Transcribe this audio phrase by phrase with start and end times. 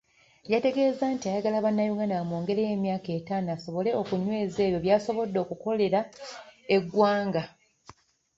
[0.51, 5.99] Yategeezezza nti ayagala Bannayuganda bamwongere emyaka etaano asobole okunyweza ebyo by'asobodde okukolera
[6.75, 7.43] eggwanga.